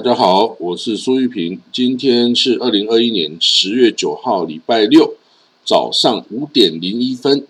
[0.00, 1.60] 大家好，我是苏玉平。
[1.70, 5.16] 今天是二零二一年十月九号，礼拜六
[5.62, 7.46] 早上五点零一分。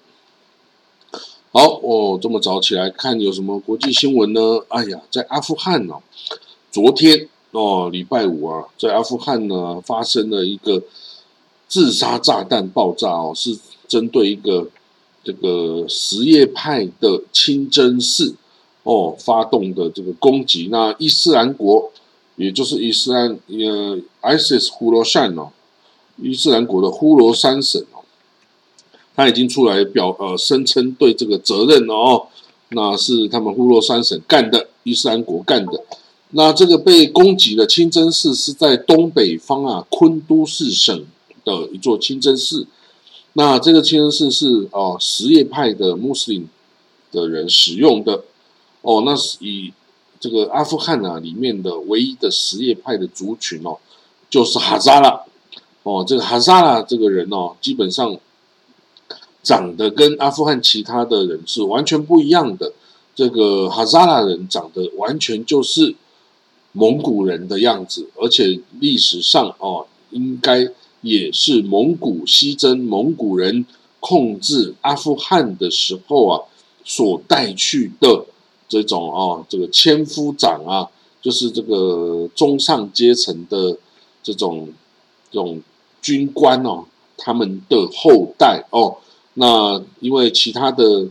[1.53, 4.59] 好，我这么早起来看有什么国际新闻呢？
[4.67, 6.03] 哎呀，在阿富汗哦，
[6.73, 10.83] 昨天哦，礼拜五啊，在阿富汗呢发生了一个
[11.69, 13.57] 自杀炸弹爆炸哦，是
[13.87, 14.69] 针对一个
[15.23, 18.35] 这个什叶派的清真寺。
[18.83, 21.93] 哦，发动的这个攻击，那伊斯兰国，
[22.41, 25.51] 也就是伊斯兰呃，ISIS 呼罗珊哦，
[26.17, 28.01] 伊斯兰国的呼罗珊省哦，
[29.15, 32.29] 他已经出来表呃声称对这个责任哦，
[32.71, 35.85] 那是他们呼罗珊省干的，伊斯兰国干的。
[36.31, 41.05] 那这个被攻击的清真寺是在东北方啊，昆都士省
[41.45, 42.67] 的一座清真寺。
[43.35, 46.49] 那这个清真寺是哦，什叶派的穆斯林
[47.13, 48.25] 的人使用的。
[48.83, 49.73] 哦，那是以
[50.21, 53.79] 这个阿富汗啊里面的唯一的什叶派的族群哦，
[54.29, 55.23] 就是哈扎拉。
[55.83, 58.15] 哦，这个哈扎拉这个人哦，基本上
[59.43, 62.75] 长得跟阿富汗其他的人是完全不一样的。
[63.15, 65.95] 这个哈扎拉人长得完全就是
[66.73, 70.69] 蒙古人的样子，而且历史上哦，应该
[71.01, 73.65] 也是蒙古西征蒙古人
[74.01, 76.45] 控制阿富汗的时候啊
[76.85, 78.27] 所带去的。
[78.71, 80.89] 这种哦，这个千夫长啊，
[81.21, 83.77] 就是这个中上阶层的
[84.23, 84.69] 这种
[85.29, 85.61] 这种
[86.01, 86.85] 军官哦，
[87.19, 88.97] 他们的后代哦。
[89.35, 91.09] 那因为其他的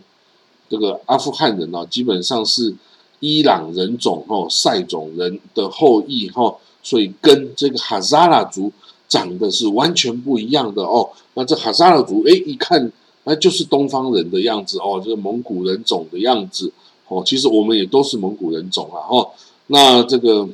[0.69, 2.73] 这个阿富汗人呢，基本上是
[3.19, 8.71] 伊朗人种哦，塞种人的后裔哈，所以跟这个哈萨拉族
[9.09, 11.09] 长得是完全不一样的哦。
[11.33, 12.89] 那这哈萨拉族哎，一看
[13.25, 16.71] 那就是东方人的样子哦，就是蒙古人种的样子。
[17.09, 19.27] 哦，其实我们也都是蒙古人种啊，哈，
[19.67, 20.47] 那这个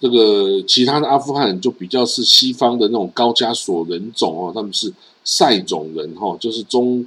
[0.00, 4.92] 这个其他的阿富汗就比较是西方的那种高加索人种哦，他们是
[5.24, 7.06] 塞种人哈，就是中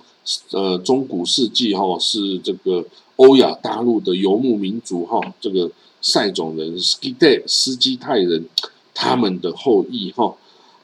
[0.51, 2.85] 呃中古世纪哈是这个
[3.17, 5.69] 欧亚大陆的游牧民族哈，这个
[6.01, 8.45] 塞种人斯基泰斯基泰人
[8.93, 10.33] 他们的后裔哈。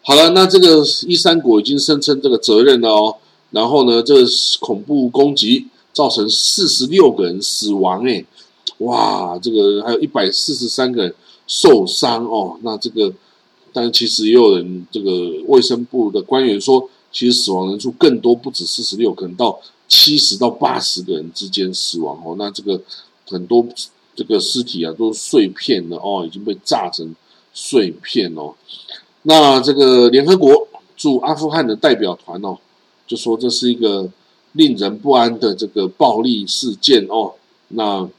[0.02, 3.16] 好了，那这个一三国已经声称这个责任了哦，
[3.52, 4.26] 然后呢，这个
[4.60, 5.68] 恐怖攻击。
[5.96, 8.26] 造成四十六个人死亡，哎，
[8.80, 11.16] 哇，这个还有一百四十三个人
[11.48, 12.60] 受伤哦。
[12.64, 13.14] 那这个，
[13.72, 15.10] 但其实也有人，这个
[15.48, 19.58] 卫生部的官员说，其实死亡人数更多，不止四十六，可能到
[19.88, 22.36] 七十到八十个人之间死亡哦。
[22.38, 22.82] 那这个
[23.30, 23.66] 很多
[24.14, 27.16] 这个尸体啊，都是碎片了哦，已经被炸成
[27.54, 28.54] 碎片哦。
[29.22, 30.68] 那这个联合国
[30.98, 32.58] 驻阿富汗的代表团哦，
[33.08, 34.12] 就说这是一个。
[34.56, 37.34] 令人不安的这个暴力事件哦，
[37.68, 38.10] 那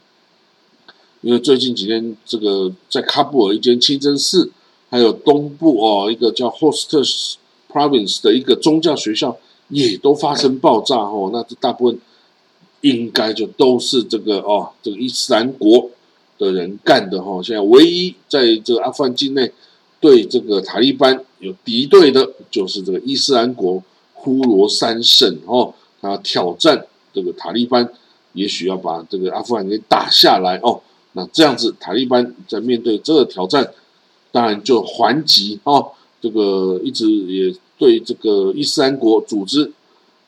[1.23, 4.51] 因为最近几天，这个在喀布尔一间清真寺，
[4.91, 7.39] 还有东部哦一个叫 Host
[7.73, 9.37] Province 的一个宗教学校，
[9.71, 11.31] 也都发生爆炸哦。
[11.33, 11.99] 那这大部分
[12.83, 15.91] 应该就都是这个哦，这个伊斯兰国
[16.39, 17.43] 的人干的哈。
[17.43, 19.51] 现在唯一在这个阿富汗境内
[20.01, 23.83] 对这个塔利班有敌对的，就是这个伊斯兰国
[24.13, 25.75] 呼罗珊省哦。
[26.07, 27.89] 他挑战这个塔利班，
[28.35, 30.81] 也许要把这个阿富汗给打下来哦。
[31.13, 33.73] 那这样子，塔利班在面对这个挑战，
[34.31, 35.93] 当然就还击哦。
[36.21, 39.73] 这个一直也对这个伊斯兰国组织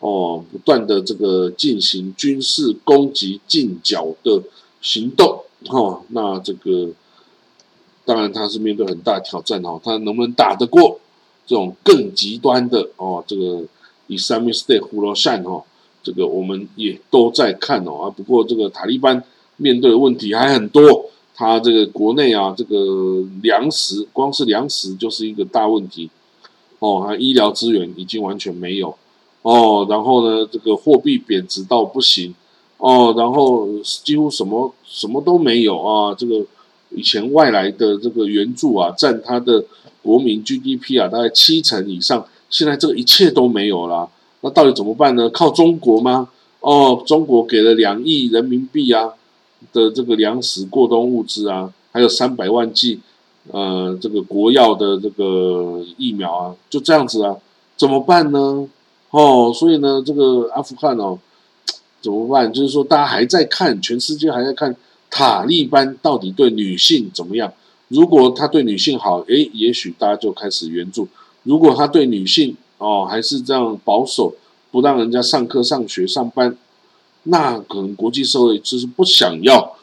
[0.00, 4.42] 哦，不断的这个进行军事攻击、进剿的
[4.80, 6.02] 行动哦。
[6.08, 6.90] 那这个
[8.04, 11.00] 当然他是面对很大挑战哦，他能不能打得过
[11.46, 13.22] 这种更极端的哦？
[13.26, 13.64] 这个。
[14.10, 15.62] 以 Islamic State 呼罗珊哈，
[16.08, 18.08] 这个我们也都在看哦啊。
[18.08, 19.22] 不过这个塔利班
[19.58, 21.04] 面对的问题还很多，
[21.34, 26.08] 他这个国内啊，这个粮食光是粮食就是一个大问题
[26.78, 28.96] 哦，还医疗资源已经完全没有
[29.42, 29.86] 哦。
[29.90, 32.34] 然后呢，这个货币贬值到不行
[32.78, 36.14] 哦，然后几乎什么什么都没有啊。
[36.14, 36.42] 这个
[36.96, 39.62] 以前外来的这个援助啊，占他的
[40.02, 42.26] 国民 GDP 啊，大概七成以上。
[42.50, 44.08] 现在这个一切都没有了，
[44.40, 45.28] 那到底怎么办呢？
[45.30, 46.28] 靠中国吗？
[46.60, 49.12] 哦，中国给了两亿人民币啊
[49.72, 53.00] 的这个粮食过冬物资啊，还有三百万剂
[53.50, 57.36] 呃这个国药的这个疫苗啊，就这样子啊，
[57.76, 58.68] 怎么办呢？
[59.10, 61.18] 哦，所以呢，这个阿富汗哦
[62.00, 62.52] 怎么办？
[62.52, 64.74] 就是说大家还在看，全世界还在看
[65.10, 67.52] 塔利班到底对女性怎么样？
[67.88, 71.08] 如果他对女性好，诶，也许大家就开始援助。
[71.44, 74.32] 如果他对女性哦还是这样保守，
[74.70, 76.56] 不让人家上课、上学、上班，
[77.24, 79.76] 那可能国际社会就是不想要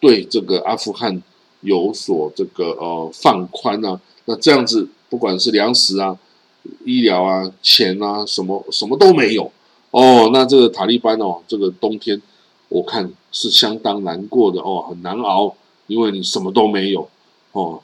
[0.00, 1.22] 对这个阿富汗
[1.62, 4.00] 有所这个呃放宽啊。
[4.26, 6.16] 那这样子，不管是粮食啊、
[6.84, 9.50] 医疗啊、钱啊，什么什么都没有
[9.90, 10.30] 哦。
[10.32, 12.20] 那这个塔利班哦，这个冬天
[12.68, 15.54] 我看是相当难过的哦，很难熬，
[15.86, 17.08] 因为你什么都没有
[17.52, 17.80] 哦，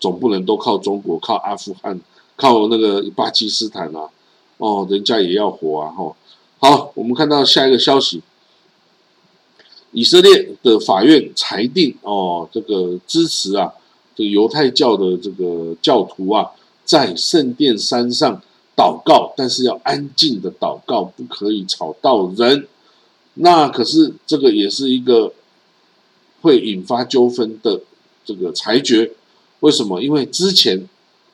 [0.00, 2.00] 总不能都靠中国、靠阿富汗、
[2.38, 4.08] 靠那个巴基斯坦啊，
[4.56, 6.16] 哦，人家也要活啊，哈。
[6.60, 8.22] 好，我们看到下一个消息，
[9.92, 13.74] 以色列的法院裁定哦，这个支持啊。
[14.16, 16.50] 这个犹太教的这个教徒啊，
[16.84, 18.42] 在圣殿山上
[18.76, 22.66] 祷告，但是要安静的祷告，不可以吵到人。
[23.34, 25.32] 那可是这个也是一个
[26.42, 27.80] 会引发纠纷的
[28.24, 29.12] 这个裁决。
[29.60, 30.02] 为什么？
[30.02, 30.88] 因为之前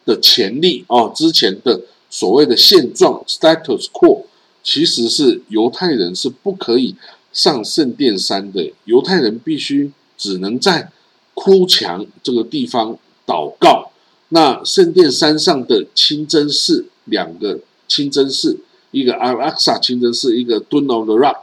[0.05, 1.81] 的潜力哦，之前的
[2.11, 4.25] 所谓的现状 （status quo）
[4.63, 6.95] 其实是犹太人是不可以
[7.33, 10.91] 上圣殿山的，犹太人必须只能在。
[11.37, 12.97] 哭墙这个地方
[13.27, 13.91] 祷告，
[14.29, 17.59] 那圣殿山上的清真寺两个
[17.89, 18.61] 清真寺，
[18.93, 21.43] 一个阿拉萨清真寺，一个 Dome of the Rock，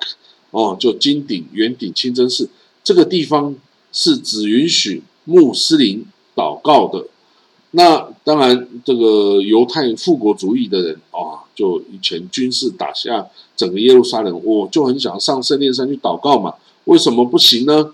[0.51, 2.47] 哦，就金顶圆顶清真寺，
[2.85, 3.53] 这个地方
[3.91, 7.07] 是只允许穆斯林祷告的。
[7.73, 13.25] 那当然，这个犹太复国主义的人啊，就以前军事打下
[13.55, 16.53] 整个耶路撒冷，我就很想上圣殿山去祷告嘛，
[16.83, 17.93] 为什么不行呢？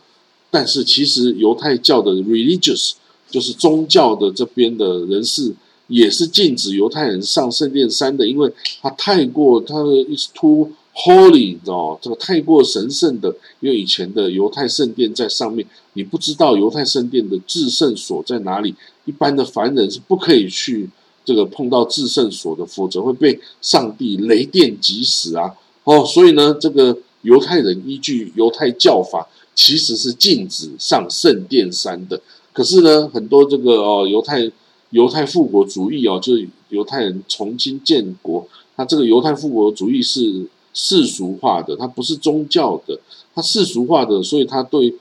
[0.50, 2.94] 但是其实犹太教的 religious
[3.29, 5.53] 就是宗教的这边的人士
[5.88, 8.51] 也是禁止犹太人上圣殿山的，因为
[8.81, 10.71] 他太过他的 is too
[11.03, 18.73] holy 哦，这个太过神圣的，因为以前的犹太圣殿在上面，你不知道犹太圣殿的至圣所在哪里，
[19.05, 20.89] 一般的凡人是不可以去
[21.23, 25.53] 这个碰到至圣所的，否则会被上帝雷电击死啊！
[25.83, 29.27] 哦，所以呢，这个犹太人依据犹太教法。
[29.59, 32.21] 其实是禁止上圣殿山的，
[32.53, 34.47] 可是呢，很多这个哦犹太
[34.91, 40.45] 犹太复国主义哦，就是犹太人重新建国，他这个犹太复国主义是
[40.79, 43.00] 世俗化的，它不是宗教的，
[43.33, 44.94] 它世俗化的，所以他对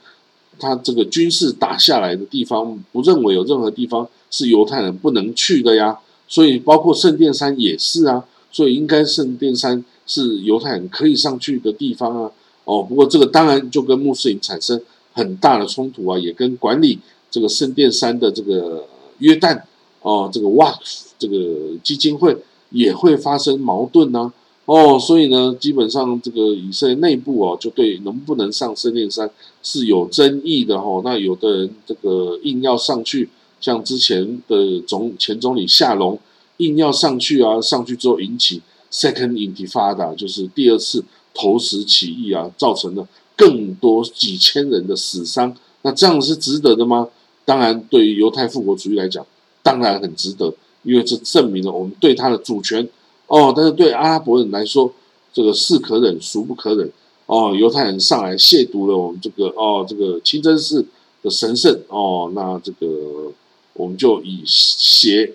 [0.59, 12.33] 他这个军事打下来的地方，不认为有任何地方是犹太人不能去的呀，所以包括圣殿山也是啊，所以应该圣殿山是犹太人可以上去的地方啊。
[12.65, 14.81] 哦，不过这个当然就跟穆斯林产生
[15.13, 16.99] 很大的冲突啊，也跟管理
[17.31, 18.87] 这个圣殿山的这个
[19.19, 19.61] 约旦
[20.01, 20.75] 哦，这个哇，
[21.19, 22.35] 这个基金会
[22.71, 24.33] 也会发生矛盾呢。
[24.67, 29.31] 哦，所以呢，基本上这个以色列内部哦，就对能不能上圣殿山
[29.63, 31.01] 是有争议的哈。
[31.03, 33.31] 那有的人这个硬要上去，
[33.61, 36.19] 像之前的总前总理夏隆
[36.59, 38.61] 硬要上去啊，上去之后引起
[38.93, 41.03] Second Intifada，就是第二次。
[41.39, 47.11] 投石起义啊，造成了更多几千人的死伤，那这样是值得的吗？
[47.45, 49.23] 当然，对于犹太复国主义来讲，
[49.63, 52.89] 当然很值得，因为这证明了我们对他的主权
[53.27, 53.53] 哦。
[53.57, 54.93] 但是对阿拉伯人来说，
[55.33, 56.91] 这个是可忍孰不可忍
[57.27, 57.55] 哦。
[57.55, 60.87] 犹太人上来亵渎了我们这个哦，这个清真寺
[61.23, 63.33] 的神圣哦，那这个
[63.75, 65.33] 我们就以血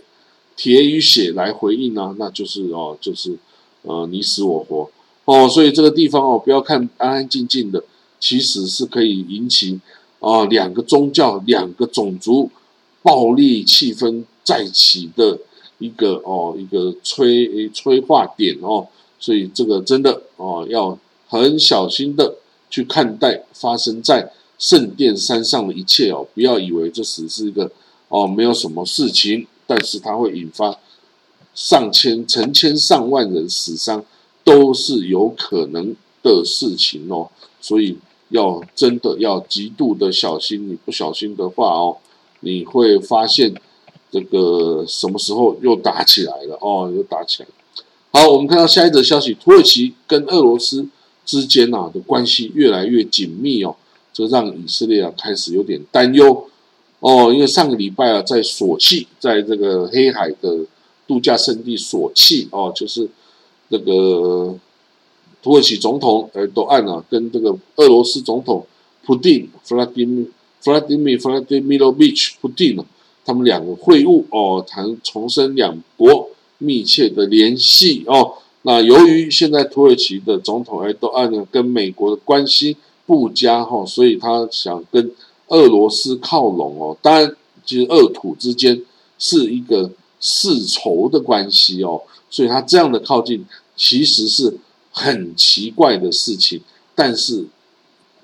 [0.55, 3.37] 铁与血来回应呢，那就是哦，就是
[3.83, 4.89] 呃，你死我活。
[5.25, 7.83] 哦，所以这个地方哦，不要看安安静静的，
[8.19, 9.79] 其实是可以引起
[10.19, 12.49] 啊两个宗教、两个种族
[13.03, 15.39] 暴力气氛再起的
[15.81, 18.87] 一个哦一个催催化点哦。
[19.19, 20.97] 所以这个真的哦要
[21.27, 22.35] 很小心的
[22.69, 27.69] 去看待发生在圣殿山上的一切哦，不要以为这只是一个
[28.07, 30.79] 哦没有什么事情，但是它会引发
[31.53, 34.05] 上千、成千上万人死伤。
[34.43, 37.29] 都是有可能的事情哦，
[37.61, 37.95] 所以
[38.29, 40.67] 要真的要极度的小心。
[40.67, 41.97] 你不小心的话哦，
[42.39, 43.53] 你会发现
[44.11, 47.49] 这个什么时候又打起来了哦，又打起来。
[48.11, 50.85] 好，我们看到下一则消息，土耳其跟俄罗斯
[51.25, 53.75] 之间啊的关系越来越紧密哦，
[54.13, 56.47] 这让以色列啊开始有点担忧
[56.99, 60.65] 哦，因为上个礼拜啊在索契，在这个黑海的
[61.07, 63.09] 度假胜地索契哦，就是。
[63.73, 64.53] 这个
[65.41, 68.67] 土耳其总统呃都按了跟这个俄罗斯总统
[69.05, 70.27] 普丁弗拉迪米
[70.59, 72.83] 弗拉迪米弗拉迪米罗维奇普丁呢，
[73.25, 78.33] 他们两个会晤哦，谈重申两国密切的联系哦。
[78.63, 85.11] 那由于现在土耳其的总统埃都按呢跟美国的关系不佳哈，所以他想跟
[85.47, 86.97] 俄罗斯靠拢哦。
[87.01, 87.35] 当然，
[87.65, 88.83] 其实俄土之间
[89.17, 93.45] 是一个世仇的关系哦，所以他这样的靠近。
[93.73, 94.59] 其实是
[94.91, 96.61] 很奇怪的事情，
[96.93, 97.43] 但是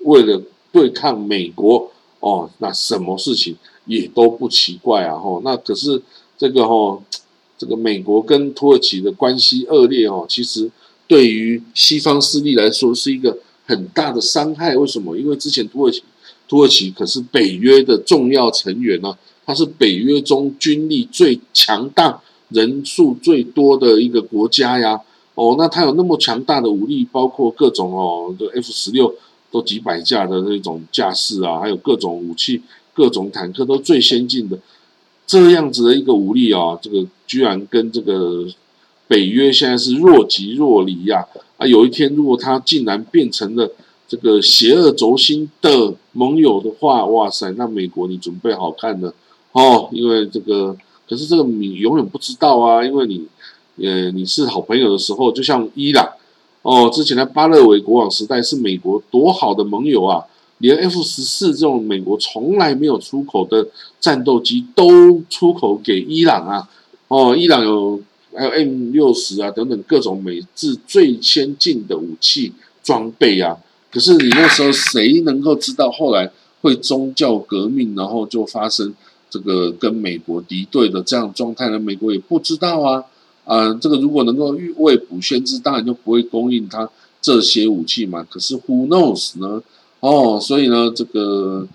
[0.00, 0.40] 为了
[0.70, 1.90] 对抗美国
[2.20, 3.56] 哦，那什么事情
[3.88, 5.40] 也都不奇怪啊，吼。
[5.44, 6.00] 那可是
[6.36, 7.02] 这个吼，
[7.58, 10.70] 这个美国跟土耳其的关系恶劣哦，其实
[11.08, 14.76] 对于西方势力来说是一个很大的伤害。
[14.76, 15.16] 为什么？
[15.16, 16.02] 因为之前土耳其
[16.46, 25.00] 土耳其可是北约的重要成员呢，它是北约中军力最强大、人数最多的一个国家呀。
[25.34, 29.14] 哦，那它有那么强大的武力，包括各种哦，这 F 十六
[29.50, 32.60] 都几百架的那种架势啊，还有各种武器、
[32.98, 34.58] 各种坦克都最先进的，
[35.24, 38.44] 这样子的一个武力啊，这个居然跟这个
[39.06, 41.24] 北约现在是若即若离呀！
[41.58, 43.70] 啊，有一天如果它竟然变成了
[44.08, 49.14] 这个邪恶轴心的盟友的话，哇塞，那美国你准备好看了
[49.52, 50.76] 哦，因为这个，
[51.08, 53.26] 可是这个你永远不知道啊，因为你。
[53.80, 56.04] 呃，你是好朋友的时候，就像伊朗
[56.62, 60.18] 哦，之前的巴勒维国王时代是美国多好的盟友啊，
[60.58, 63.66] 连 F 十四这种美国从来没有出口的
[64.00, 66.68] 战斗机都出口给伊朗啊，
[67.08, 68.00] 哦，伊朗有
[68.34, 73.56] 还有 M 六十啊等等各种美制最先进的武器装备啊，
[73.90, 78.92] 可是你那时候谁能够知道后来会宗教革命，然后就发生
[79.30, 81.78] 这个跟美国敌对的这样状态呢？
[81.78, 83.04] 美国也不知道啊。
[83.44, 86.86] 啊，这个如果能够预未卜先知，当然就不会供应他
[87.22, 88.26] 这些武器嘛。
[88.28, 89.62] 可是 Who knows 呢？
[90.00, 91.66] 哦，所以呢，这个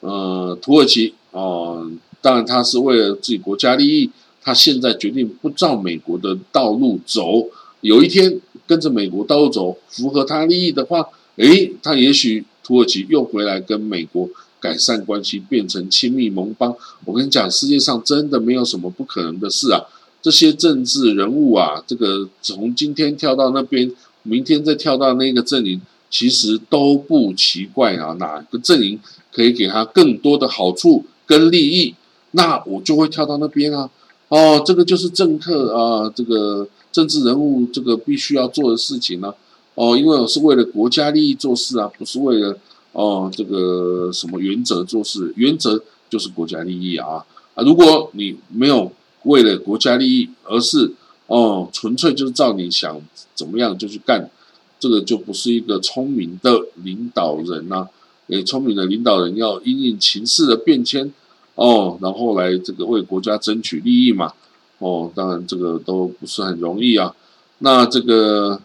[0.00, 1.88] 呃，土耳其哦，
[2.20, 4.10] 当然他是为了自己国家利益，
[4.42, 7.48] 他现在决定不照美国的道路走。
[7.80, 11.06] 有一天跟着美国道路走，符合他利益的话，
[11.36, 14.28] 诶，他也许土耳其又回来跟美国
[14.58, 16.74] 改善关系，变成亲密盟邦。
[17.04, 19.80] 我跟你讲，世界上真的没有什么不可能的事啊。
[20.22, 25.78] 这些政治人物啊，这个从今天跳到那边，明天再跳到那个阵营，
[26.14, 28.12] 其实都不奇怪啊。
[28.20, 29.00] 哪个阵营
[29.32, 31.94] 可以给他更多的好处跟利益，
[32.30, 33.90] 那我就会跳到那边啊。
[34.28, 39.34] 哦，这个就是政客啊，这个政治人物这个必须要做的事情呢。
[39.74, 42.56] 哦，因为我是为了国家利益做事啊，不是为了
[42.92, 47.64] 哦这个什么原则做事，原则就是国家利益啊啊！
[47.64, 48.92] 如果你没有。
[49.24, 50.92] 为了国家利益，而是
[51.28, 53.00] 哦，纯粹就是照你想
[53.34, 54.30] 怎么样就去干，
[54.78, 57.88] 这个就不是一个聪明的领导人呐。
[58.28, 61.12] 诶，聪明的领导人要因应情势的变迁
[61.54, 64.32] 哦，然后来这个为国家争取利益嘛。
[64.78, 67.14] 哦，当然这个都不是很容易啊。
[67.58, 68.60] 那这个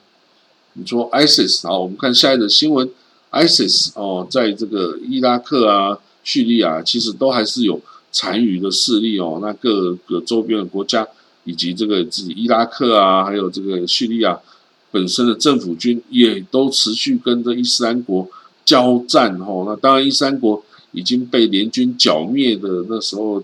[0.73, 2.89] 你说 ISIS 啊，我们看下一则新闻
[3.31, 7.79] ，ISIS 哦，在这个伊拉克啊、叙利亚，其实都还是有。
[8.11, 11.07] 残余的势力哦，那各个周边的国家
[11.43, 14.35] 以及这个自己伊拉克啊，还有这个叙利亚
[14.91, 18.27] 本身的政府军也都持续跟这伊斯兰国
[18.65, 19.63] 交战哦。
[19.65, 23.43] 那当然，伊斯兰国已经被联军剿灭的那时候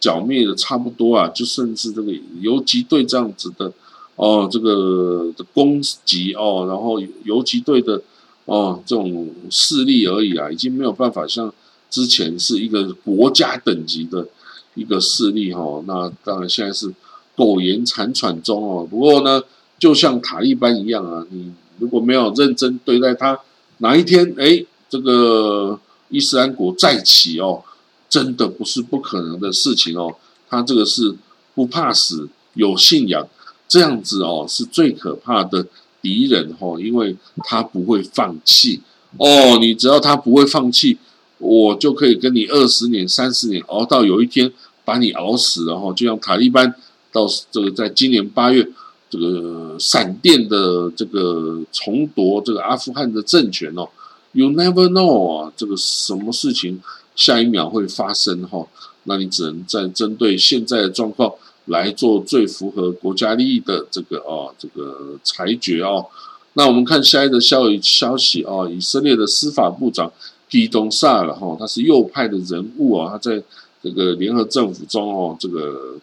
[0.00, 3.72] 剿灭的差不多啊，就甚至这个游击队这样子的
[4.16, 8.02] 哦，这个的攻击哦，然后游击队的
[8.44, 11.52] 哦这种势力而已啊，已经没有办法像。
[11.92, 14.26] 之前是一个国家等级的
[14.74, 16.90] 一个势力哈，那当然现在是
[17.36, 18.88] 苟延残喘中哦。
[18.90, 19.42] 不过呢，
[19.82, 23.36] 就像塔利班一样啊，你如果没有认真对待他，
[23.78, 25.76] 哪一天哎，这个
[26.08, 27.60] 伊斯兰国再起哦，
[28.08, 30.14] 真的不是不可能的事情哦。
[30.48, 31.16] 他这个是
[31.56, 33.26] 不怕死，有信仰，
[33.66, 35.66] 这样子哦，是最可怕的
[36.00, 38.80] 敌人哦，因为他不会放弃
[39.16, 39.58] 哦。
[39.58, 40.96] 你只要他不会放弃。
[41.38, 44.52] 我就可以跟你二十年、三十年熬到有一天
[44.84, 46.72] 把你熬死了哈，就像塔利班
[47.10, 48.64] 到这个在今年八月
[49.12, 53.86] 这个闪电的这个重夺这个阿富汗的政权哦
[54.32, 56.80] ，You never know 啊，这个什么事情
[57.14, 58.66] 下一秒会发生哈？
[59.04, 61.30] 那你只能在针对现在的状况
[61.66, 66.06] 来做最符合国家利益的这个哦这个裁决哦。
[66.54, 70.10] 那我们看下一个消消息啊，以色列的司法部长。
[70.52, 73.42] 基东萨了哈，他是右派的人物啊，他在
[73.82, 75.96] 这个联合政府中哦，这个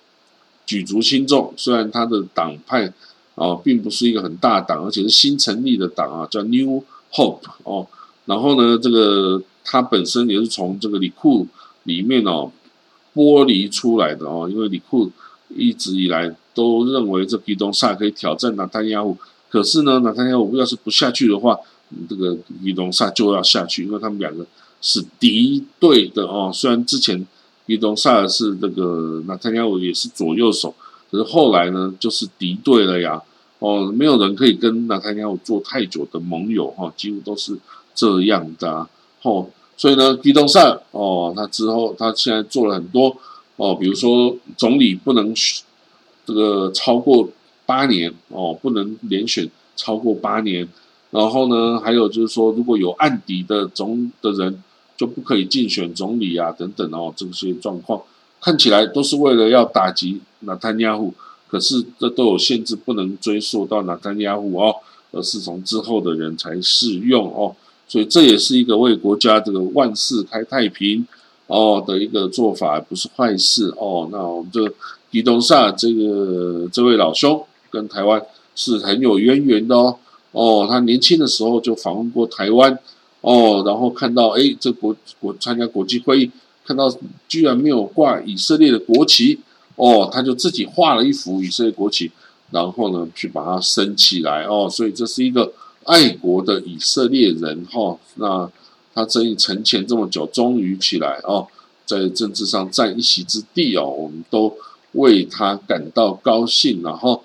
[0.70, 1.52] 举足轻重。
[1.58, 2.94] 虽然他的党派
[3.34, 7.88] 啊，并不是一个很大党，而且是新成立的党啊，叫 New Hope 哦。
[8.26, 11.48] 然后呢，这个他本身也是从这个里库
[11.86, 12.52] 里面哦
[13.16, 15.12] 剥离出来的哦，因为里库
[15.50, 19.18] 一直以来都认为这基东萨可以挑战纳坦亚胡，
[19.50, 21.58] 可是呢，纳坦亚胡要是不下去的话。
[22.08, 24.46] 这个伊东萨就要下去，因为他们两个
[24.80, 26.52] 是敌对的哦。
[26.54, 27.26] 虽然之前
[27.70, 30.74] 伊东萨是这个纳坦亚胡也是左右手，
[31.12, 33.22] 可是后来呢就是敌对了呀。
[33.60, 37.56] 哦，没有人可以跟纳坦亚胡做太久的盟友哈，几乎都是
[37.94, 38.88] 这样的。
[39.22, 39.46] 哦，
[39.78, 43.16] 所以呢，伊东上哦，他之后他现在做了很多
[43.58, 45.32] 哦，比如说总理不能
[46.26, 47.30] 这个超过
[47.68, 50.68] 八年哦，不能连选超过八年。
[51.12, 54.64] 然后呢，还有就是说，如果有案底的总的人，
[55.00, 58.02] 就不可以竞选总理啊，等等哦，这些状况
[58.42, 61.14] 看起来都是为了要打击纳坦亚胡，
[61.48, 64.76] 可是这都有限制，不能追溯到纳坦亚胡哦，
[65.14, 67.56] 而是从之后的人才适用哦，
[67.88, 71.08] 所以这也是一个为国家这个万事开太平
[71.48, 74.10] 哦的一个做法，不是坏事哦。
[74.12, 74.70] 那我们这
[75.10, 77.42] 迪东萨这个这位老兄
[77.72, 78.22] 跟台湾
[78.54, 79.98] 是很有渊源的哦。
[80.32, 82.78] 哦，他年轻的时候就访问过台湾，
[83.22, 86.32] 哦，然后看到哎，这国国参加国际会议，
[86.66, 86.90] 看到
[87.28, 89.40] 居然没有挂以色列的国旗，
[89.76, 92.10] 哦，他就自己画了一幅以色列国旗，
[92.52, 95.52] 然后呢去把它升起来，哦，所以这是一个
[95.84, 98.50] 爱国的以色列人，哈，那
[98.94, 101.48] 他争议沉潜这么久，终于起来，哦，
[101.86, 104.56] 在政治上占一席之地，哦，我们都
[104.94, 107.24] 为他感到高兴，然后。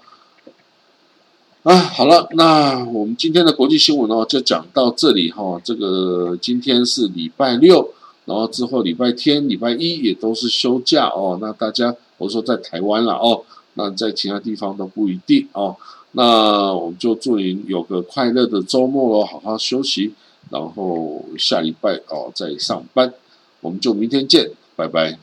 [1.64, 5.58] 啊，好了，那我们今天的国际新闻哦，就讲到这里哈。
[5.64, 7.88] 这个今天是礼拜六，
[8.26, 11.38] 然后之后礼拜天、礼拜一也都是休假哦。
[11.40, 13.42] 那大家，我说在台湾了哦，
[13.74, 15.74] 那在其他地方都不一定哦。
[16.12, 20.12] 那我们就祝您有个快乐的周末哦，好好休息，
[20.50, 23.10] 然后下礼拜哦再上班。
[23.62, 25.18] 我们就明天见，拜拜。